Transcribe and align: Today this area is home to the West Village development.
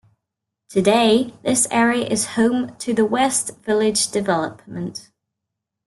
Today 0.67 1.31
this 1.43 1.67
area 1.69 2.07
is 2.07 2.25
home 2.33 2.75
to 2.77 2.91
the 2.91 3.05
West 3.05 3.51
Village 3.63 4.09
development. 4.09 5.11